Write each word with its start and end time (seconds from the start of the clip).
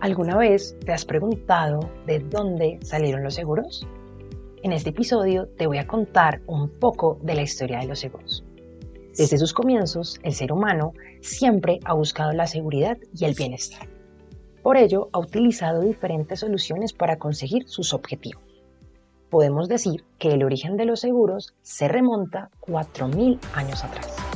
¿Alguna 0.00 0.36
vez 0.36 0.76
te 0.86 0.92
has 0.92 1.04
preguntado 1.04 1.80
de 2.06 2.20
dónde 2.20 2.78
salieron 2.82 3.24
los 3.24 3.34
seguros? 3.34 3.84
En 4.62 4.72
este 4.72 4.90
episodio 4.90 5.48
te 5.56 5.66
voy 5.66 5.78
a 5.78 5.88
contar 5.88 6.40
un 6.46 6.68
poco 6.68 7.18
de 7.22 7.34
la 7.34 7.42
historia 7.42 7.80
de 7.80 7.88
los 7.88 7.98
seguros. 7.98 8.44
Desde 9.16 9.38
sus 9.38 9.52
comienzos, 9.52 10.20
el 10.22 10.34
ser 10.34 10.52
humano 10.52 10.92
siempre 11.20 11.80
ha 11.84 11.94
buscado 11.94 12.30
la 12.32 12.46
seguridad 12.46 12.96
y 13.12 13.24
el 13.24 13.34
bienestar. 13.34 13.88
Por 14.62 14.76
ello, 14.76 15.08
ha 15.12 15.18
utilizado 15.18 15.80
diferentes 15.80 16.40
soluciones 16.40 16.92
para 16.92 17.16
conseguir 17.16 17.68
sus 17.68 17.92
objetivos. 17.92 18.44
Podemos 19.30 19.68
decir 19.68 20.04
que 20.18 20.28
el 20.28 20.44
origen 20.44 20.76
de 20.76 20.84
los 20.84 21.00
seguros 21.00 21.54
se 21.62 21.88
remonta 21.88 22.50
4.000 22.60 23.40
años 23.54 23.82
atrás. 23.82 24.27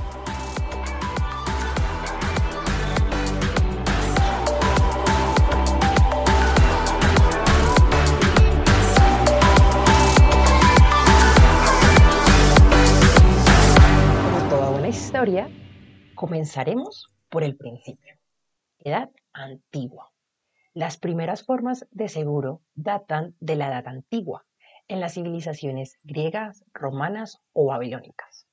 Comenzaremos 16.22 17.12
por 17.30 17.42
el 17.42 17.56
principio. 17.56 18.14
Edad 18.78 19.10
antigua. 19.32 20.12
Las 20.72 20.96
primeras 20.96 21.44
formas 21.44 21.84
de 21.90 22.08
seguro 22.08 22.60
datan 22.76 23.34
de 23.40 23.56
la 23.56 23.66
edad 23.66 23.88
antigua, 23.88 24.46
en 24.86 25.00
las 25.00 25.14
civilizaciones 25.14 25.98
griegas, 26.04 26.64
romanas 26.72 27.40
o 27.52 27.66
babilónicas. 27.66 28.46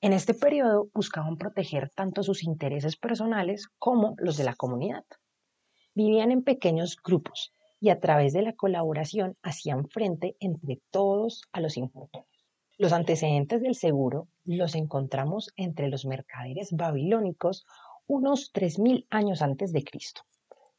En 0.00 0.14
este 0.14 0.32
periodo 0.32 0.88
buscaban 0.94 1.36
proteger 1.36 1.90
tanto 1.90 2.22
sus 2.22 2.42
intereses 2.42 2.96
personales 2.96 3.68
como 3.78 4.14
los 4.16 4.38
de 4.38 4.44
la 4.44 4.54
comunidad. 4.54 5.04
Vivían 5.92 6.30
en 6.30 6.42
pequeños 6.42 6.96
grupos 7.04 7.52
y 7.80 7.90
a 7.90 8.00
través 8.00 8.32
de 8.32 8.40
la 8.40 8.54
colaboración 8.54 9.36
hacían 9.42 9.88
frente 9.88 10.36
entre 10.40 10.80
todos 10.90 11.42
a 11.52 11.60
los 11.60 11.76
infortunios. 11.76 12.46
Los 12.78 12.94
antecedentes 12.94 13.60
del 13.60 13.74
seguro 13.74 14.26
los 14.44 14.74
encontramos 14.74 15.52
entre 15.56 15.88
los 15.88 16.04
mercaderes 16.04 16.72
babilónicos 16.72 17.64
unos 18.06 18.52
3.000 18.52 19.06
años 19.10 19.42
antes 19.42 19.72
de 19.72 19.84
Cristo, 19.84 20.22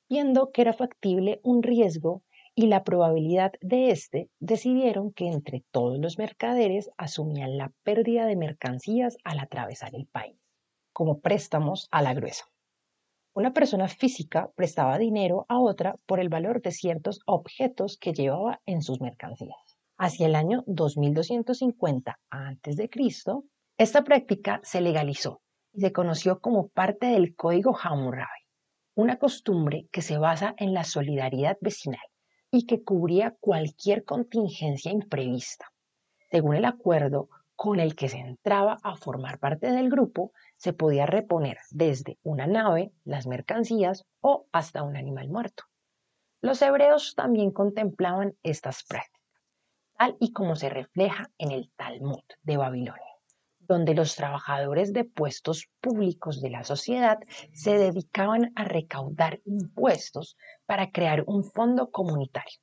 viendo 0.08 0.52
que 0.52 0.62
era 0.62 0.74
factible 0.74 1.40
un 1.44 1.64
riesgo 1.64 2.24
y 2.54 2.68
la 2.68 2.84
probabilidad 2.84 3.54
de 3.62 3.90
este, 3.90 4.30
decidieron 4.40 5.12
que 5.12 5.28
entre 5.28 5.66
todos 5.72 6.00
los 6.00 6.18
mercaderes 6.18 6.90
asumían 6.98 7.58
la 7.58 7.74
pérdida 7.84 8.26
de 8.26 8.38
mercancías 8.38 9.18
al 9.24 9.40
atravesar 9.40 9.94
el 9.94 10.08
país, 10.08 10.38
como 10.94 11.20
préstamos 11.20 11.90
a 11.92 12.02
la 12.02 12.14
gruesa. 12.14 12.46
Una 13.34 13.52
persona 13.52 13.90
física 13.90 14.50
prestaba 14.56 14.98
dinero 14.98 15.46
a 15.50 15.60
otra 15.60 15.98
por 16.06 16.22
el 16.22 16.30
valor 16.30 16.62
de 16.62 16.72
ciertos 16.72 17.20
objetos 17.26 17.98
que 17.98 18.14
llevaba 18.14 18.62
en 18.66 18.82
sus 18.82 19.02
mercancías. 19.02 19.76
Hacia 19.98 20.28
el 20.28 20.36
año 20.36 20.64
2250 20.68 22.18
a.C., 22.30 22.90
esta 23.78 24.04
práctica 24.04 24.62
se 24.64 24.80
legalizó 24.80 25.42
y 25.74 25.82
se 25.82 25.92
conoció 25.92 26.40
como 26.40 26.70
parte 26.70 27.08
del 27.08 27.36
Código 27.36 27.78
Hammurabi, 27.78 28.48
una 28.96 29.18
costumbre 29.18 29.88
que 29.92 30.02
se 30.02 30.18
basa 30.18 30.56
en 30.58 30.74
la 30.74 30.84
solidaridad 30.84 31.58
vecinal 31.60 32.06
y 32.52 32.66
que 32.66 32.84
cubría 32.84 33.36
cualquier 33.40 34.06
contingencia 34.06 34.92
imprevista. 34.92 35.72
Según 36.32 36.56
el 36.56 36.64
acuerdo 36.64 37.30
con 37.56 37.80
el 37.80 37.96
que 37.96 38.08
se 38.08 38.20
entraba 38.20 38.78
a 38.82 38.96
formar 38.96 39.40
parte 39.40 39.72
del 39.72 39.90
grupo, 39.90 40.32
se 40.56 40.72
podía 40.72 41.06
reponer 41.06 41.58
desde 41.72 42.18
una 42.24 42.48
nave, 42.48 42.94
las 43.04 43.28
mercancías 43.28 44.06
o 44.22 44.48
hasta 44.54 44.84
un 44.84 44.96
animal 44.96 45.28
muerto. 45.28 45.64
Los 46.42 46.62
hebreos 46.62 47.14
también 47.16 47.52
contemplaban 47.52 48.38
estas 48.42 48.84
prácticas 48.84 49.16
tal 49.98 50.18
y 50.20 50.32
como 50.34 50.56
se 50.56 50.70
refleja 50.70 51.30
en 51.38 51.52
el 51.52 51.72
Talmud 51.76 52.24
de 52.44 52.58
Babilonia, 52.58 53.05
donde 53.68 53.94
los 53.94 54.16
trabajadores 54.16 54.94
de 54.94 55.04
puestos 55.04 55.68
públicos 55.82 56.42
de 56.42 56.50
la 56.50 56.64
sociedad 56.64 57.20
se 57.54 57.78
dedicaban 57.78 58.52
a 58.56 58.64
recaudar 58.64 59.42
impuestos 59.46 60.38
para 60.66 60.92
crear 60.92 61.24
un 61.28 61.44
fondo 61.44 61.92
comunitario, 61.92 62.60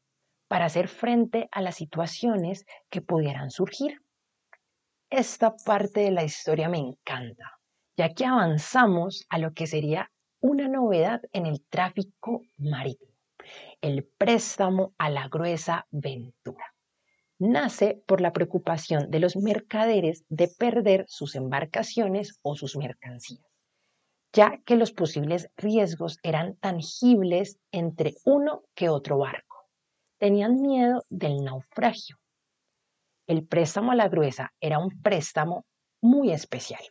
para 0.48 0.66
hacer 0.66 0.88
frente 0.88 1.48
a 1.52 1.60
las 1.60 1.76
situaciones 1.76 2.64
que 2.90 3.00
pudieran 3.00 3.50
surgir. 3.50 4.00
Esta 5.10 5.54
parte 5.54 6.00
de 6.00 6.10
la 6.10 6.24
historia 6.24 6.68
me 6.68 6.78
encanta, 6.78 7.58
ya 7.96 8.14
que 8.14 8.24
avanzamos 8.24 9.26
a 9.28 9.38
lo 9.38 9.52
que 9.52 9.66
sería 9.66 10.10
una 10.40 10.68
novedad 10.68 11.20
en 11.32 11.46
el 11.46 11.62
tráfico 11.68 12.42
marítimo, 12.58 13.12
el 13.80 14.04
préstamo 14.18 14.94
a 14.98 15.10
la 15.10 15.28
gruesa 15.28 15.86
ventura 15.90 16.71
nace 17.42 18.02
por 18.06 18.20
la 18.20 18.32
preocupación 18.32 19.10
de 19.10 19.18
los 19.18 19.36
mercaderes 19.36 20.24
de 20.28 20.48
perder 20.48 21.04
sus 21.08 21.34
embarcaciones 21.34 22.38
o 22.42 22.54
sus 22.54 22.76
mercancías, 22.76 23.44
ya 24.32 24.60
que 24.64 24.76
los 24.76 24.92
posibles 24.92 25.48
riesgos 25.56 26.18
eran 26.22 26.54
tangibles 26.56 27.58
entre 27.72 28.14
uno 28.24 28.62
que 28.74 28.88
otro 28.88 29.18
barco. 29.18 29.66
Tenían 30.18 30.60
miedo 30.62 31.04
del 31.08 31.42
naufragio. 31.42 32.16
El 33.26 33.44
préstamo 33.44 33.90
a 33.90 33.96
la 33.96 34.08
gruesa 34.08 34.52
era 34.60 34.78
un 34.78 35.02
préstamo 35.02 35.66
muy 36.00 36.30
especial. 36.30 36.82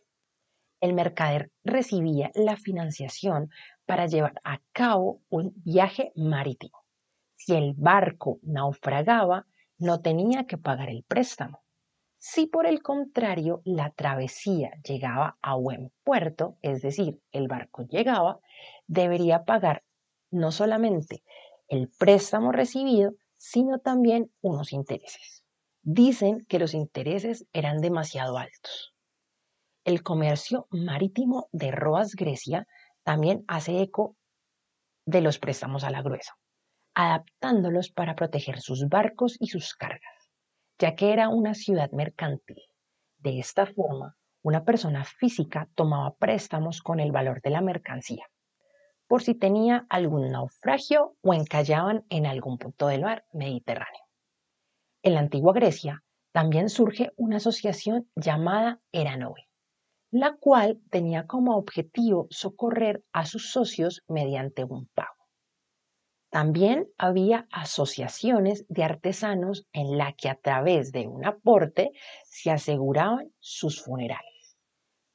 El 0.82 0.92
mercader 0.92 1.50
recibía 1.64 2.30
la 2.34 2.56
financiación 2.56 3.48
para 3.86 4.06
llevar 4.06 4.34
a 4.44 4.60
cabo 4.72 5.22
un 5.30 5.52
viaje 5.64 6.12
marítimo. 6.14 6.78
Si 7.36 7.54
el 7.54 7.72
barco 7.74 8.38
naufragaba, 8.42 9.46
no 9.82 10.00
tenía 10.00 10.44
que 10.44 10.58
pagar 10.58 10.88
el 10.90 11.02
préstamo. 11.02 11.64
Si 12.16 12.46
por 12.46 12.66
el 12.66 12.82
contrario 12.82 13.62
la 13.64 13.90
travesía 13.90 14.70
llegaba 14.84 15.38
a 15.42 15.56
buen 15.56 15.92
puerto, 16.04 16.56
es 16.62 16.82
decir, 16.82 17.20
el 17.32 17.48
barco 17.48 17.82
llegaba, 17.82 18.38
debería 18.86 19.42
pagar 19.42 19.82
no 20.30 20.52
solamente 20.52 21.24
el 21.66 21.90
préstamo 21.98 22.52
recibido, 22.52 23.14
sino 23.36 23.80
también 23.80 24.30
unos 24.40 24.72
intereses. 24.72 25.42
Dicen 25.82 26.46
que 26.48 26.60
los 26.60 26.74
intereses 26.74 27.44
eran 27.52 27.78
demasiado 27.78 28.38
altos. 28.38 28.94
El 29.84 30.04
comercio 30.04 30.68
marítimo 30.70 31.48
de 31.50 31.72
Roas, 31.72 32.14
Grecia, 32.14 32.68
también 33.02 33.44
hace 33.48 33.82
eco 33.82 34.14
de 35.06 35.22
los 35.22 35.40
préstamos 35.40 35.82
a 35.82 35.90
la 35.90 36.02
gruesa 36.02 36.36
adaptándolos 36.94 37.90
para 37.90 38.14
proteger 38.14 38.60
sus 38.60 38.88
barcos 38.88 39.36
y 39.40 39.46
sus 39.48 39.74
cargas, 39.74 40.30
ya 40.78 40.94
que 40.94 41.12
era 41.12 41.28
una 41.28 41.54
ciudad 41.54 41.90
mercantil. 41.92 42.62
De 43.18 43.38
esta 43.38 43.66
forma, 43.66 44.16
una 44.42 44.64
persona 44.64 45.04
física 45.04 45.68
tomaba 45.74 46.14
préstamos 46.16 46.82
con 46.82 47.00
el 47.00 47.12
valor 47.12 47.40
de 47.42 47.50
la 47.50 47.60
mercancía, 47.60 48.26
por 49.06 49.22
si 49.22 49.34
tenía 49.34 49.86
algún 49.88 50.30
naufragio 50.30 51.16
o 51.22 51.34
encallaban 51.34 52.04
en 52.08 52.26
algún 52.26 52.58
punto 52.58 52.88
del 52.88 53.02
mar 53.02 53.24
Mediterráneo. 53.32 54.02
En 55.02 55.14
la 55.14 55.20
antigua 55.20 55.52
Grecia 55.52 56.02
también 56.32 56.68
surge 56.68 57.12
una 57.16 57.36
asociación 57.36 58.08
llamada 58.16 58.80
Eranoe, 58.90 59.48
la 60.10 60.34
cual 60.36 60.80
tenía 60.90 61.26
como 61.26 61.56
objetivo 61.56 62.26
socorrer 62.30 63.04
a 63.12 63.26
sus 63.26 63.52
socios 63.52 64.02
mediante 64.08 64.64
un 64.64 64.88
pago. 64.88 65.21
También 66.32 66.88
había 66.96 67.46
asociaciones 67.50 68.64
de 68.70 68.84
artesanos 68.84 69.66
en 69.74 69.98
la 69.98 70.14
que 70.14 70.30
a 70.30 70.34
través 70.34 70.90
de 70.90 71.06
un 71.06 71.26
aporte 71.26 71.90
se 72.24 72.50
aseguraban 72.50 73.34
sus 73.38 73.82
funerales, 73.82 74.56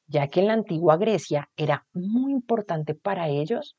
ya 0.06 0.27
que 0.27 0.41
en 0.41 0.47
la 0.47 0.53
antigua 0.53 0.95
Grecia 0.97 1.50
era 1.57 1.88
muy 1.91 2.33
importante 2.33 2.94
para 2.94 3.29
ellos 3.29 3.75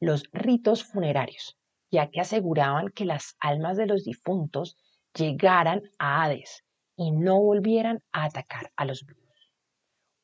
los 0.00 0.24
ritos 0.32 0.82
funerarios, 0.82 1.56
ya 1.92 2.10
que 2.10 2.22
aseguraban 2.22 2.88
que 2.88 3.04
las 3.04 3.36
almas 3.38 3.76
de 3.76 3.86
los 3.86 4.02
difuntos 4.02 4.76
llegaran 5.14 5.82
a 5.96 6.24
Hades 6.24 6.64
y 6.96 7.12
no 7.12 7.40
volvieran 7.40 8.02
a 8.10 8.24
atacar 8.24 8.72
a 8.74 8.84
los 8.84 9.06
vivos. 9.06 9.52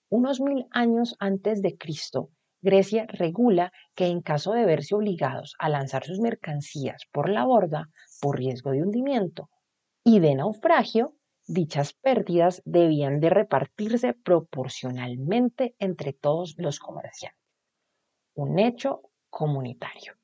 Unos 0.08 0.40
mil 0.40 0.66
años 0.72 1.14
antes 1.20 1.62
de 1.62 1.76
Cristo, 1.78 2.30
Grecia 2.66 3.06
regula 3.08 3.70
que 3.94 4.06
en 4.06 4.20
caso 4.22 4.52
de 4.52 4.66
verse 4.66 4.96
obligados 4.96 5.54
a 5.60 5.68
lanzar 5.68 6.02
sus 6.02 6.18
mercancías 6.18 7.02
por 7.12 7.28
la 7.28 7.44
borda 7.44 7.90
por 8.20 8.38
riesgo 8.38 8.72
de 8.72 8.82
hundimiento 8.82 9.48
y 10.02 10.18
de 10.18 10.34
naufragio, 10.34 11.14
dichas 11.46 11.92
pérdidas 11.92 12.62
debían 12.64 13.20
de 13.20 13.30
repartirse 13.30 14.14
proporcionalmente 14.14 15.76
entre 15.78 16.12
todos 16.12 16.56
los 16.58 16.80
comerciantes. 16.80 17.40
Un 18.34 18.58
hecho 18.58 19.00
comunitario. 19.30 20.14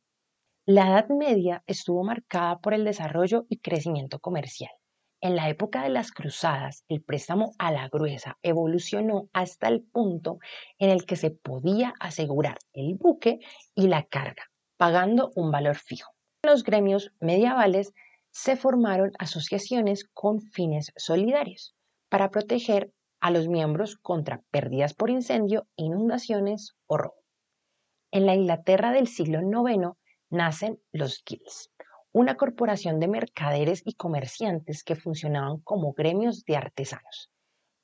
La 0.66 0.88
Edad 0.88 1.10
Media 1.10 1.62
estuvo 1.68 2.02
marcada 2.02 2.58
por 2.58 2.74
el 2.74 2.84
desarrollo 2.84 3.46
y 3.50 3.60
crecimiento 3.60 4.18
comercial. 4.18 4.72
En 5.22 5.36
la 5.36 5.48
época 5.48 5.84
de 5.84 5.88
las 5.88 6.10
cruzadas, 6.10 6.84
el 6.88 7.00
préstamo 7.00 7.52
a 7.58 7.70
la 7.70 7.88
gruesa 7.88 8.38
evolucionó 8.42 9.28
hasta 9.32 9.68
el 9.68 9.80
punto 9.80 10.40
en 10.78 10.90
el 10.90 11.06
que 11.06 11.14
se 11.14 11.30
podía 11.30 11.94
asegurar 12.00 12.58
el 12.72 12.96
buque 12.96 13.38
y 13.76 13.86
la 13.86 14.02
carga 14.02 14.50
pagando 14.76 15.30
un 15.36 15.52
valor 15.52 15.76
fijo. 15.76 16.12
Los 16.44 16.64
gremios 16.64 17.12
medievales 17.20 17.92
se 18.32 18.56
formaron 18.56 19.12
asociaciones 19.20 20.08
con 20.12 20.40
fines 20.40 20.92
solidarios 20.96 21.76
para 22.08 22.32
proteger 22.32 22.92
a 23.20 23.30
los 23.30 23.46
miembros 23.46 23.96
contra 23.96 24.42
pérdidas 24.50 24.92
por 24.92 25.08
incendio, 25.08 25.68
inundaciones 25.76 26.74
o 26.88 26.98
robo. 26.98 27.22
En 28.10 28.26
la 28.26 28.34
Inglaterra 28.34 28.90
del 28.90 29.06
siglo 29.06 29.38
IX 29.40 29.92
nacen 30.30 30.80
los 30.90 31.22
guilds, 31.24 31.70
una 32.12 32.36
corporación 32.36 33.00
de 33.00 33.08
mercaderes 33.08 33.82
y 33.84 33.94
comerciantes 33.94 34.84
que 34.84 34.96
funcionaban 34.96 35.58
como 35.58 35.94
gremios 35.94 36.44
de 36.44 36.56
artesanos. 36.56 37.30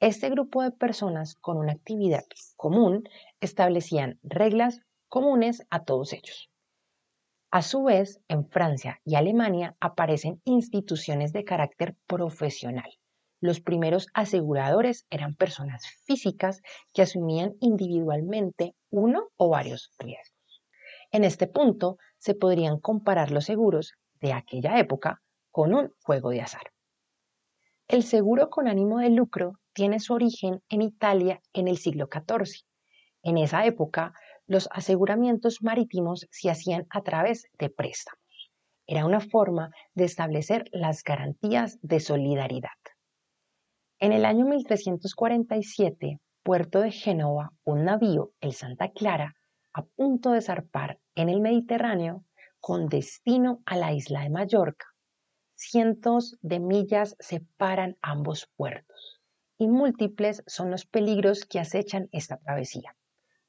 Este 0.01 0.29
grupo 0.31 0.63
de 0.63 0.71
personas 0.71 1.35
con 1.35 1.57
una 1.57 1.73
actividad 1.73 2.25
común 2.57 3.09
establecían 3.41 4.19
reglas 4.23 4.81
comunes 5.09 5.67
a 5.71 5.85
todos 5.85 6.13
ellos. 6.13 6.51
A 7.51 7.63
su 7.63 7.85
vez, 7.85 8.21
en 8.29 8.47
Francia 8.47 9.01
y 9.05 9.15
Alemania 9.15 9.75
aparecen 9.81 10.43
instituciones 10.45 11.33
de 11.33 11.45
carácter 11.45 11.97
profesional. 12.07 12.91
Los 13.41 13.61
primeros 13.61 14.09
aseguradores 14.13 15.07
eran 15.09 15.35
personas 15.35 15.87
físicas 16.05 16.61
que 16.93 17.03
asumían 17.03 17.55
individualmente 17.61 18.75
uno 18.91 19.29
o 19.37 19.49
varios 19.49 19.91
riesgos. 19.99 20.63
En 21.11 21.25
este 21.25 21.47
punto 21.47 21.97
se 22.19 22.35
podrían 22.35 22.79
comparar 22.79 23.31
los 23.31 23.47
seguros 23.47 23.95
de 24.20 24.32
aquella 24.32 24.79
época 24.79 25.23
con 25.50 25.75
un 25.75 25.93
juego 26.03 26.31
de 26.31 26.41
azar. 26.41 26.73
El 27.88 28.03
seguro 28.03 28.50
con 28.50 28.69
ánimo 28.69 28.99
de 28.99 29.11
lucro 29.11 29.59
tiene 29.73 29.99
su 30.00 30.12
origen 30.12 30.62
en 30.69 30.82
Italia 30.82 31.41
en 31.53 31.69
el 31.69 31.79
siglo 31.79 32.09
XIV. 32.12 32.67
En 33.23 33.38
esa 33.38 33.65
época, 33.65 34.12
los 34.47 34.69
aseguramientos 34.73 35.62
marítimos 35.62 36.26
se 36.31 36.50
hacían 36.50 36.87
a 36.91 37.03
través 37.03 37.47
de 37.59 37.70
préstamos. 37.70 38.53
Era 38.87 39.05
una 39.05 39.20
forma 39.20 39.70
de 39.94 40.05
establecer 40.05 40.64
las 40.73 41.03
garantías 41.03 41.79
de 41.82 42.00
solidaridad. 42.00 42.71
En 44.00 44.12
el 44.12 44.25
año 44.25 44.47
1347, 44.47 46.21
puerto 46.43 46.81
de 46.81 46.91
Génova, 46.91 47.53
un 47.64 47.85
navío, 47.85 48.32
el 48.41 48.53
Santa 48.53 48.91
Clara, 48.91 49.35
a 49.73 49.82
punto 49.82 50.31
de 50.31 50.41
zarpar 50.41 50.99
en 51.14 51.29
el 51.29 51.41
Mediterráneo 51.41 52.25
con 52.61 52.89
destino 52.89 53.63
a 53.67 53.77
la 53.77 53.93
isla 53.93 54.23
de 54.23 54.31
Mallorca. 54.31 54.87
Cientos 55.55 56.37
de 56.43 56.61
millas 56.61 57.17
separan 57.19 57.97
ambos 58.03 58.49
puertos 58.57 59.21
y 59.59 59.69
múltiples 59.69 60.43
son 60.47 60.71
los 60.71 60.87
peligros 60.87 61.45
que 61.45 61.59
acechan 61.59 62.09
esta 62.13 62.37
travesía 62.39 62.95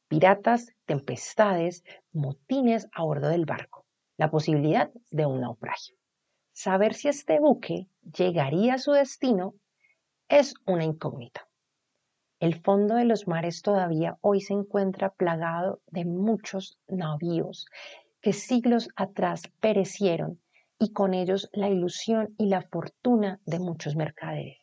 piratas, 0.09 0.73
tempestades, 0.85 1.83
motines 2.11 2.89
a 2.91 3.03
bordo 3.03 3.29
del 3.29 3.45
barco, 3.45 3.85
la 4.17 4.29
posibilidad 4.29 4.91
de 5.11 5.25
un 5.25 5.39
naufragio. 5.39 5.95
Saber 6.51 6.95
si 6.95 7.07
este 7.07 7.39
buque 7.39 7.87
llegaría 8.01 8.73
a 8.73 8.79
su 8.79 8.91
destino 8.91 9.53
es 10.27 10.55
una 10.65 10.83
incógnita. 10.83 11.47
El 12.39 12.59
fondo 12.59 12.95
de 12.95 13.05
los 13.05 13.27
mares 13.27 13.61
todavía 13.61 14.17
hoy 14.21 14.41
se 14.41 14.53
encuentra 14.53 15.11
plagado 15.11 15.81
de 15.87 16.05
muchos 16.05 16.79
navíos 16.87 17.67
que 18.21 18.33
siglos 18.33 18.89
atrás 18.95 19.43
perecieron 19.59 20.41
y 20.77 20.93
con 20.93 21.13
ellos 21.13 21.49
la 21.53 21.69
ilusión 21.69 22.35
y 22.37 22.47
la 22.47 22.61
fortuna 22.61 23.39
de 23.45 23.59
muchos 23.59 23.95
mercaderes. 23.95 24.57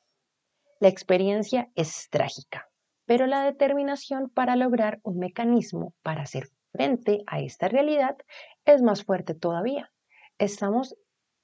La 0.81 0.89
experiencia 0.89 1.71
es 1.75 2.09
trágica 2.11 2.71
pero 3.07 3.27
la 3.27 3.45
determinación 3.45 4.29
para 4.29 4.57
lograr 4.57 5.01
un 5.03 5.19
mecanismo 5.19 5.95
para 6.03 6.23
hacer 6.23 6.49
frente 6.73 7.23
a 7.27 7.41
esta 7.41 7.69
realidad 7.69 8.17
es 8.65 8.83
más 8.83 9.05
fuerte 9.05 9.35
todavía. 9.35 9.91
Estamos 10.39 10.97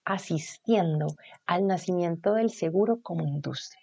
asistiendo 0.05 1.07
al 1.47 1.67
nacimiento 1.67 2.35
del 2.35 2.51
seguro 2.51 3.01
como 3.01 3.25
industria. 3.25 3.81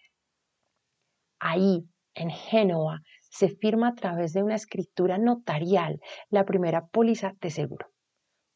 Ahí, 1.40 1.86
en 2.14 2.30
Génova, 2.30 3.02
se 3.32 3.48
firma 3.48 3.90
a 3.90 3.96
través 3.96 4.34
de 4.34 4.44
una 4.44 4.56
escritura 4.56 5.18
notarial 5.18 6.02
la 6.30 6.46
primera 6.46 6.88
póliza 6.88 7.34
de 7.40 7.50
seguro. 7.50 7.88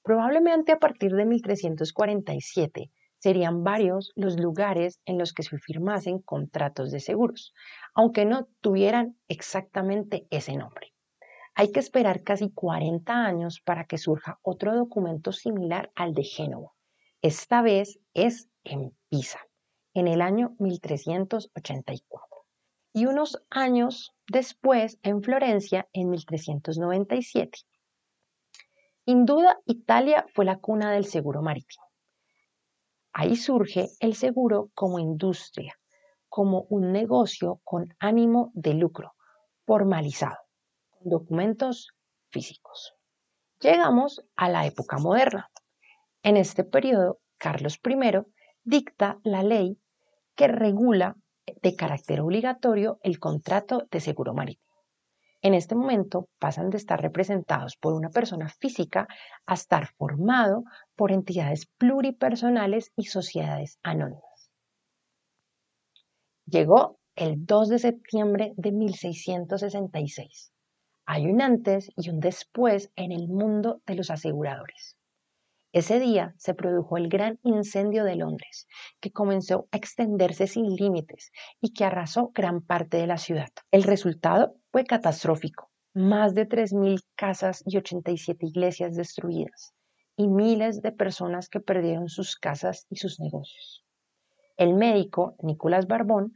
Probablemente 0.03 0.73
a 0.73 0.79
partir 0.79 1.13
de 1.13 1.25
1347 1.25 2.91
serían 3.19 3.63
varios 3.63 4.11
los 4.15 4.37
lugares 4.37 4.99
en 5.05 5.17
los 5.17 5.31
que 5.31 5.43
se 5.43 5.57
firmasen 5.57 6.19
contratos 6.19 6.91
de 6.91 6.99
seguros, 6.99 7.53
aunque 7.95 8.25
no 8.25 8.49
tuvieran 8.59 9.17
exactamente 9.29 10.27
ese 10.29 10.57
nombre. 10.57 10.93
Hay 11.55 11.71
que 11.71 11.79
esperar 11.79 12.23
casi 12.23 12.51
40 12.51 13.13
años 13.13 13.61
para 13.63 13.85
que 13.85 13.97
surja 13.97 14.39
otro 14.41 14.75
documento 14.75 15.31
similar 15.31 15.89
al 15.95 16.13
de 16.13 16.23
Génova. 16.23 16.73
Esta 17.21 17.61
vez 17.61 17.97
es 18.13 18.49
en 18.65 18.91
Pisa, 19.07 19.39
en 19.93 20.09
el 20.09 20.21
año 20.21 20.55
1384. 20.59 22.27
Y 22.91 23.05
unos 23.05 23.41
años 23.49 24.13
después 24.27 24.99
en 25.01 25.23
Florencia, 25.23 25.87
en 25.93 26.09
1397. 26.09 27.59
Sin 29.05 29.25
duda, 29.25 29.59
Italia 29.65 30.25
fue 30.33 30.45
la 30.45 30.59
cuna 30.59 30.93
del 30.93 31.05
seguro 31.05 31.41
marítimo. 31.41 31.83
Ahí 33.11 33.35
surge 33.35 33.89
el 33.99 34.15
seguro 34.15 34.69
como 34.73 34.97
industria, 34.97 35.77
como 36.29 36.61
un 36.69 36.93
negocio 36.93 37.59
con 37.65 37.93
ánimo 37.99 38.51
de 38.53 38.75
lucro, 38.75 39.13
formalizado, 39.65 40.37
con 40.89 41.09
documentos 41.09 41.89
físicos. 42.31 42.95
Llegamos 43.59 44.23
a 44.37 44.49
la 44.49 44.65
época 44.65 44.97
moderna. 44.99 45.51
En 46.21 46.37
este 46.37 46.63
periodo, 46.63 47.19
Carlos 47.37 47.81
I 47.85 48.21
dicta 48.63 49.19
la 49.23 49.43
ley 49.43 49.77
que 50.33 50.47
regula 50.47 51.17
de 51.61 51.75
carácter 51.75 52.21
obligatorio 52.21 52.99
el 53.03 53.19
contrato 53.19 53.85
de 53.91 53.99
seguro 53.99 54.33
marítimo 54.33 54.62
en 55.43 55.53
este 55.53 55.75
momento 55.75 56.29
pasan 56.39 56.69
de 56.69 56.77
estar 56.77 57.01
representados 57.01 57.75
por 57.75 57.93
una 57.93 58.09
persona 58.09 58.47
física 58.47 59.07
a 59.45 59.53
estar 59.53 59.87
formado 59.97 60.63
por 60.95 61.11
entidades 61.11 61.67
pluripersonales 61.77 62.91
y 62.95 63.03
sociedades 63.03 63.77
anónimas. 63.83 64.49
Llegó 66.45 66.97
el 67.15 67.45
2 67.45 67.69
de 67.69 67.79
septiembre 67.79 68.53
de 68.55 68.71
1666. 68.71 70.53
Hay 71.05 71.27
un 71.27 71.41
antes 71.41 71.91
y 71.97 72.09
un 72.09 72.21
después 72.21 72.91
en 72.95 73.11
el 73.11 73.27
mundo 73.27 73.81
de 73.85 73.95
los 73.95 74.09
aseguradores. 74.11 74.95
Ese 75.73 75.99
día 75.99 76.35
se 76.37 76.53
produjo 76.53 76.97
el 76.97 77.09
gran 77.09 77.39
incendio 77.41 78.03
de 78.03 78.15
Londres, 78.15 78.67
que 79.01 79.11
comenzó 79.11 79.67
a 79.71 79.77
extenderse 79.77 80.45
sin 80.45 80.75
límites 80.75 81.31
y 81.61 81.73
que 81.73 81.83
arrasó 81.83 82.29
gran 82.31 82.61
parte 82.61 82.97
de 82.97 83.07
la 83.07 83.17
ciudad. 83.17 83.49
El 83.71 83.81
resultado 83.81 84.55
fue 84.71 84.85
catastrófico. 84.85 85.71
Más 85.95 86.35
de 86.35 86.47
3.000 86.47 87.01
casas 87.15 87.63
y 87.65 87.77
87 87.77 88.45
iglesias 88.45 88.95
destruidas 88.95 89.73
y 90.15 90.27
miles 90.27 90.83
de 90.83 90.91
personas 90.91 91.49
que 91.49 91.59
perdieron 91.59 92.07
sus 92.07 92.35
casas 92.35 92.85
y 92.91 92.97
sus 92.97 93.19
negocios. 93.19 93.83
El 94.57 94.75
médico, 94.75 95.35
Nicolás 95.41 95.87
Barbón, 95.87 96.33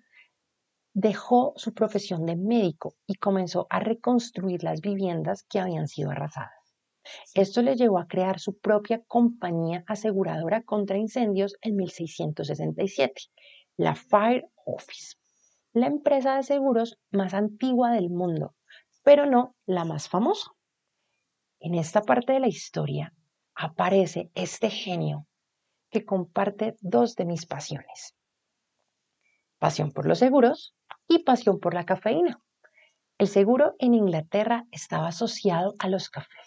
dejó 0.96 1.54
su 1.58 1.76
profesión 1.76 2.26
de 2.26 2.36
médico 2.36 2.96
y 3.06 3.16
comenzó 3.16 3.68
a 3.70 3.80
reconstruir 3.82 4.64
las 4.64 4.82
viviendas 4.82 5.44
que 5.44 5.60
habían 5.60 5.88
sido 5.88 6.10
arrasadas. 6.10 6.57
Esto 7.34 7.62
le 7.62 7.76
llevó 7.76 8.00
a 8.00 8.08
crear 8.08 8.40
su 8.40 8.58
propia 8.58 9.02
compañía 9.06 9.84
aseguradora 9.88 10.64
contra 10.64 10.98
incendios 10.98 11.56
en 11.62 11.76
1667, 11.76 13.24
la 13.78 13.96
Fire 13.96 14.50
Office, 14.66 15.16
la 15.74 15.88
empresa 15.88 16.36
de 16.36 16.44
seguros 16.44 16.98
más 17.12 17.34
antigua 17.34 17.92
del 17.92 18.10
mundo, 18.10 18.56
pero 19.04 19.26
no 19.26 19.56
la 19.66 19.86
más 19.86 20.10
famosa. 20.10 20.52
En 21.60 21.76
esta 21.76 22.02
parte 22.02 22.34
de 22.34 22.40
la 22.40 22.48
historia 22.48 23.14
aparece 23.56 24.32
este 24.36 24.70
genio 24.70 25.28
que 25.90 26.06
comparte 26.06 26.76
dos 26.82 27.16
de 27.16 27.26
mis 27.26 27.46
pasiones. 27.46 28.16
Pasión 29.60 29.92
por 29.92 30.06
los 30.06 30.20
seguros 30.20 30.76
y 31.08 31.20
pasión 31.20 31.60
por 31.60 31.74
la 31.74 31.86
cafeína. 31.86 32.42
El 33.18 33.28
seguro 33.28 33.76
en 33.80 33.96
Inglaterra 33.96 34.66
estaba 34.72 35.08
asociado 35.08 35.76
a 35.80 35.88
los 35.88 36.10
cafés 36.10 36.47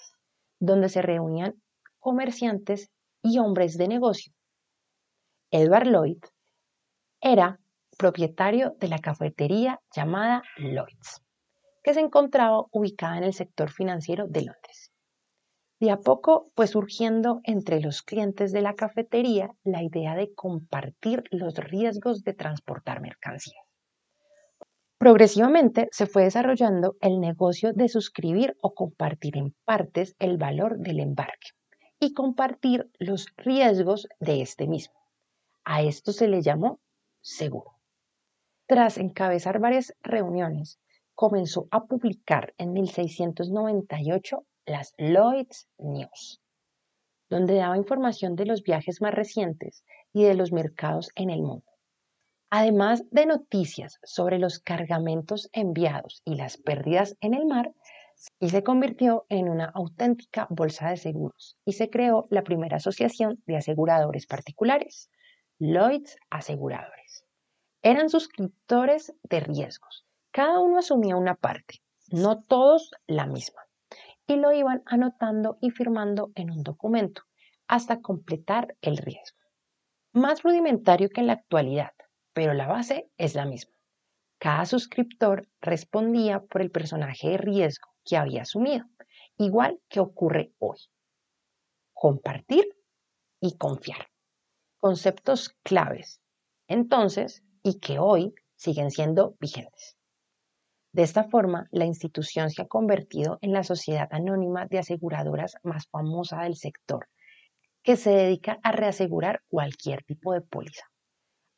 donde 0.60 0.88
se 0.88 1.02
reunían 1.02 1.54
comerciantes 1.98 2.90
y 3.22 3.38
hombres 3.38 3.76
de 3.76 3.88
negocio. 3.88 4.32
Edward 5.50 5.88
Lloyd 5.88 6.22
era 7.20 7.58
propietario 7.98 8.76
de 8.78 8.88
la 8.88 8.98
cafetería 8.98 9.80
llamada 9.94 10.42
Lloyd's, 10.56 11.22
que 11.82 11.92
se 11.92 12.00
encontraba 12.00 12.64
ubicada 12.70 13.18
en 13.18 13.24
el 13.24 13.34
sector 13.34 13.70
financiero 13.70 14.26
de 14.28 14.42
Londres. 14.42 14.92
De 15.80 15.90
a 15.90 15.98
poco 15.98 16.50
fue 16.54 16.66
surgiendo 16.66 17.40
entre 17.44 17.80
los 17.80 18.02
clientes 18.02 18.52
de 18.52 18.60
la 18.60 18.74
cafetería 18.74 19.50
la 19.64 19.82
idea 19.82 20.14
de 20.14 20.32
compartir 20.34 21.24
los 21.30 21.54
riesgos 21.56 22.22
de 22.22 22.34
transportar 22.34 23.00
mercancías. 23.00 23.69
Progresivamente 25.00 25.88
se 25.92 26.04
fue 26.04 26.24
desarrollando 26.24 26.94
el 27.00 27.20
negocio 27.20 27.72
de 27.72 27.88
suscribir 27.88 28.58
o 28.60 28.74
compartir 28.74 29.38
en 29.38 29.54
partes 29.64 30.14
el 30.18 30.36
valor 30.36 30.76
del 30.76 31.00
embarque 31.00 31.52
y 31.98 32.12
compartir 32.12 32.90
los 32.98 33.28
riesgos 33.38 34.08
de 34.18 34.42
este 34.42 34.68
mismo. 34.68 35.00
A 35.64 35.80
esto 35.80 36.12
se 36.12 36.28
le 36.28 36.42
llamó 36.42 36.80
seguro. 37.22 37.78
Tras 38.66 38.98
encabezar 38.98 39.58
varias 39.58 39.94
reuniones, 40.02 40.78
comenzó 41.14 41.66
a 41.70 41.86
publicar 41.86 42.52
en 42.58 42.74
1698 42.74 44.44
las 44.66 44.92
Lloyd's 44.98 45.66
News, 45.78 46.42
donde 47.30 47.54
daba 47.54 47.78
información 47.78 48.36
de 48.36 48.44
los 48.44 48.62
viajes 48.62 49.00
más 49.00 49.14
recientes 49.14 49.82
y 50.12 50.24
de 50.24 50.34
los 50.34 50.52
mercados 50.52 51.08
en 51.14 51.30
el 51.30 51.40
mundo. 51.40 51.69
Además 52.50 53.04
de 53.12 53.26
noticias 53.26 54.00
sobre 54.02 54.38
los 54.40 54.58
cargamentos 54.58 55.48
enviados 55.52 56.20
y 56.24 56.34
las 56.34 56.56
pérdidas 56.56 57.16
en 57.20 57.34
el 57.34 57.46
mar, 57.46 57.72
y 58.38 58.50
se 58.50 58.62
convirtió 58.62 59.24
en 59.28 59.48
una 59.48 59.66
auténtica 59.66 60.46
bolsa 60.50 60.90
de 60.90 60.96
seguros 60.96 61.56
y 61.64 61.72
se 61.72 61.88
creó 61.88 62.26
la 62.30 62.42
primera 62.42 62.76
asociación 62.76 63.42
de 63.46 63.56
aseguradores 63.56 64.26
particulares, 64.26 65.10
Lloyd's 65.58 66.16
Aseguradores. 66.28 67.24
Eran 67.82 68.10
suscriptores 68.10 69.14
de 69.22 69.40
riesgos. 69.40 70.04
Cada 70.32 70.58
uno 70.58 70.78
asumía 70.78 71.16
una 71.16 71.34
parte, 71.34 71.82
no 72.10 72.42
todos 72.42 72.90
la 73.06 73.26
misma, 73.26 73.62
y 74.26 74.36
lo 74.36 74.52
iban 74.52 74.82
anotando 74.86 75.56
y 75.60 75.70
firmando 75.70 76.30
en 76.34 76.50
un 76.50 76.62
documento 76.62 77.22
hasta 77.68 78.00
completar 78.00 78.76
el 78.82 78.96
riesgo. 78.96 79.38
Más 80.12 80.42
rudimentario 80.42 81.08
que 81.08 81.20
en 81.20 81.28
la 81.28 81.34
actualidad, 81.34 81.92
pero 82.40 82.54
la 82.54 82.66
base 82.66 83.10
es 83.18 83.34
la 83.34 83.44
misma. 83.44 83.74
Cada 84.38 84.64
suscriptor 84.64 85.46
respondía 85.60 86.40
por 86.40 86.62
el 86.62 86.70
personaje 86.70 87.28
de 87.28 87.36
riesgo 87.36 87.90
que 88.02 88.16
había 88.16 88.40
asumido, 88.40 88.86
igual 89.36 89.78
que 89.90 90.00
ocurre 90.00 90.54
hoy. 90.58 90.78
Compartir 91.92 92.64
y 93.42 93.58
confiar. 93.58 94.06
Conceptos 94.78 95.54
claves. 95.62 96.22
Entonces, 96.66 97.44
y 97.62 97.78
que 97.78 97.98
hoy 97.98 98.32
siguen 98.56 98.90
siendo 98.90 99.36
vigentes. 99.38 99.98
De 100.92 101.02
esta 101.02 101.24
forma, 101.24 101.68
la 101.70 101.84
institución 101.84 102.48
se 102.48 102.62
ha 102.62 102.68
convertido 102.68 103.38
en 103.42 103.52
la 103.52 103.64
sociedad 103.64 104.08
anónima 104.12 104.64
de 104.64 104.78
aseguradoras 104.78 105.56
más 105.62 105.88
famosa 105.88 106.44
del 106.44 106.56
sector, 106.56 107.06
que 107.82 107.96
se 107.96 108.08
dedica 108.08 108.58
a 108.62 108.72
reasegurar 108.72 109.42
cualquier 109.50 110.04
tipo 110.04 110.32
de 110.32 110.40
póliza. 110.40 110.90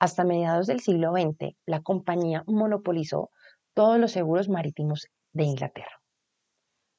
Hasta 0.03 0.25
mediados 0.25 0.67
del 0.67 0.81
siglo 0.81 1.13
XX, 1.13 1.55
la 1.65 1.81
compañía 1.81 2.43
monopolizó 2.49 3.31
todos 3.73 4.01
los 4.01 4.11
seguros 4.11 4.49
marítimos 4.49 5.07
de 5.33 5.45
Inglaterra. 5.45 6.03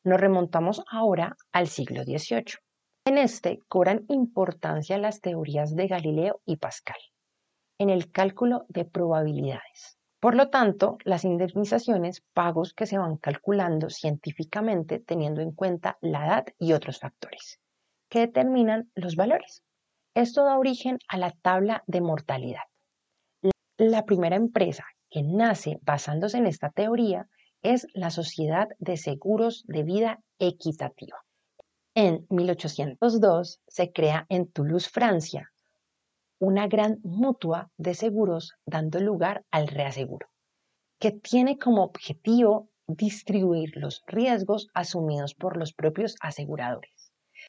Nos 0.06 0.22
remontamos 0.22 0.82
ahora 0.90 1.36
al 1.52 1.68
siglo 1.68 2.06
XVIII. 2.06 2.60
En 3.04 3.18
este 3.18 3.60
cobran 3.68 4.06
importancia 4.08 4.98
las 4.98 5.20
teorías 5.20 5.76
de 5.76 5.88
Galileo 5.88 6.40
y 6.46 6.56
Pascal 6.56 6.96
en 7.78 7.90
el 7.90 8.10
cálculo 8.10 8.64
de 8.70 8.86
probabilidades. 8.86 9.98
Por 10.22 10.36
lo 10.36 10.50
tanto, 10.50 10.98
las 11.04 11.26
indemnizaciones, 11.26 12.24
pagos 12.32 12.74
que 12.74 12.86
se 12.86 12.98
van 12.98 13.18
calculando 13.18 13.90
científicamente 13.90 15.00
teniendo 15.00 15.42
en 15.42 15.52
cuenta 15.52 15.98
la 16.00 16.26
edad 16.26 16.46
y 16.58 16.72
otros 16.72 17.00
factores 17.00 17.60
que 18.08 18.20
determinan 18.20 18.90
los 18.96 19.18
valores. 19.18 19.62
Esto 20.16 20.46
da 20.46 20.58
origen 20.58 21.00
a 21.10 21.18
la 21.18 21.32
tabla 21.32 21.84
de 21.86 22.00
mortalidad. 22.00 22.62
La 23.86 24.06
primera 24.06 24.38
empresa 24.38 24.86
que 25.10 25.24
nace 25.24 25.78
basándose 25.82 26.38
en 26.38 26.48
esta 26.48 26.70
teoría 26.70 27.28
es 27.62 27.86
la 27.94 28.12
Sociedad 28.12 28.70
de 28.80 28.96
Seguros 28.96 29.66
de 29.68 29.84
Vida 29.84 30.22
Equitativa. 30.40 31.18
En 31.94 32.26
1802 32.30 33.60
se 33.68 33.92
crea 33.92 34.26
en 34.30 34.50
Toulouse, 34.50 34.90
Francia, 34.90 35.52
una 36.40 36.68
gran 36.68 37.00
mutua 37.04 37.72
de 37.76 37.94
seguros 37.94 38.54
dando 38.66 39.02
lugar 39.02 39.44
al 39.52 39.68
reaseguro, 39.68 40.30
que 40.98 41.12
tiene 41.12 41.60
como 41.60 41.84
objetivo 41.84 42.70
distribuir 42.88 43.76
los 43.76 44.02
riesgos 44.08 44.70
asumidos 44.74 45.36
por 45.36 45.58
los 45.58 45.74
propios 45.74 46.16
aseguradores. 46.22 47.03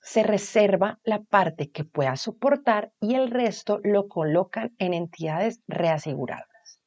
Se 0.06 0.22
reserva 0.22 1.00
la 1.02 1.22
parte 1.22 1.70
que 1.70 1.82
pueda 1.82 2.16
soportar 2.16 2.92
y 3.00 3.14
el 3.14 3.30
resto 3.30 3.80
lo 3.82 4.06
colocan 4.06 4.74
en 4.78 4.92
entidades 4.92 5.62
reaseguradas. 5.66 6.78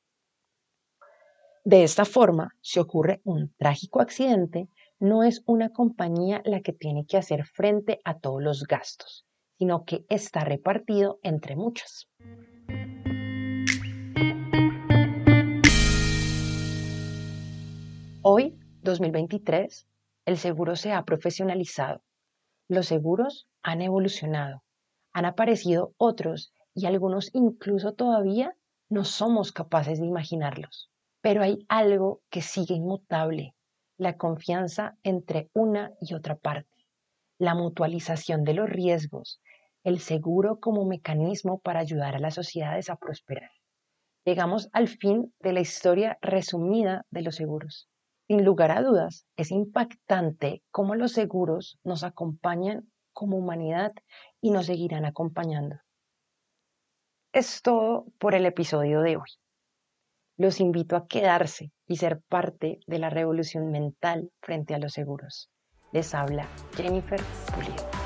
De 1.65 1.83
esta 1.83 2.05
forma, 2.05 2.51
si 2.61 2.79
ocurre 2.79 3.21
un 3.23 3.55
trágico 3.57 4.01
accidente, 4.01 4.69
no 4.99 5.23
es 5.23 5.41
una 5.47 5.69
compañía 5.69 6.43
la 6.45 6.61
que 6.61 6.73
tiene 6.73 7.07
que 7.07 7.17
hacer 7.17 7.43
frente 7.45 7.99
a 8.05 8.19
todos 8.19 8.41
los 8.41 8.65
gastos, 8.65 9.25
sino 9.57 9.83
que 9.83 10.05
está 10.09 10.41
repartido 10.41 11.19
entre 11.23 11.55
muchas. 11.55 12.07
Hoy, 18.21 18.59
2023, 18.83 19.87
el 20.25 20.37
seguro 20.37 20.75
se 20.75 20.93
ha 20.93 21.03
profesionalizado. 21.03 22.03
Los 22.69 22.87
seguros 22.87 23.47
han 23.63 23.81
evolucionado. 23.81 24.63
Han 25.13 25.25
aparecido 25.25 25.93
otros 25.97 26.53
y 26.73 26.85
algunos 26.85 27.29
incluso 27.33 27.93
todavía 27.93 28.55
no 28.89 29.03
somos 29.03 29.51
capaces 29.51 29.99
de 29.99 30.05
imaginarlos. 30.05 30.89
Pero 31.21 31.43
hay 31.43 31.65
algo 31.69 32.21
que 32.29 32.41
sigue 32.41 32.75
inmutable, 32.75 33.55
la 33.97 34.17
confianza 34.17 34.97
entre 35.03 35.49
una 35.53 35.93
y 36.01 36.13
otra 36.13 36.35
parte, 36.35 36.85
la 37.39 37.55
mutualización 37.55 38.43
de 38.43 38.53
los 38.53 38.69
riesgos, 38.69 39.41
el 39.83 39.99
seguro 39.99 40.59
como 40.59 40.85
mecanismo 40.85 41.59
para 41.59 41.79
ayudar 41.79 42.15
a 42.15 42.19
las 42.19 42.35
sociedades 42.35 42.89
a 42.89 42.97
prosperar. 42.97 43.51
Llegamos 44.25 44.69
al 44.73 44.89
fin 44.89 45.33
de 45.39 45.53
la 45.53 45.61
historia 45.61 46.17
resumida 46.21 47.05
de 47.11 47.21
los 47.21 47.35
seguros. 47.35 47.89
Sin 48.27 48.43
lugar 48.43 48.71
a 48.71 48.81
dudas, 48.81 49.25
es 49.37 49.51
impactante 49.51 50.61
cómo 50.69 50.95
los 50.95 51.13
seguros 51.13 51.79
nos 51.83 52.03
acompañan 52.03 52.91
como 53.13 53.37
humanidad 53.37 53.93
y 54.41 54.51
nos 54.51 54.65
seguirán 54.65 55.05
acompañando. 55.05 55.77
Es 57.31 57.61
todo 57.61 58.05
por 58.19 58.35
el 58.35 58.45
episodio 58.45 59.01
de 59.01 59.15
hoy. 59.15 59.29
Los 60.35 60.59
invito 60.59 60.97
a 60.97 61.07
quedarse 61.07 61.71
y 61.87 61.97
ser 61.97 62.21
parte 62.21 62.79
de 62.85 62.99
la 62.99 63.09
revolución 63.09 63.71
mental 63.71 64.31
frente 64.41 64.75
a 64.75 64.79
los 64.79 64.93
seguros. 64.93 65.49
Les 65.93 66.13
habla 66.13 66.47
Jennifer 66.75 67.21
Pulido. 67.55 67.96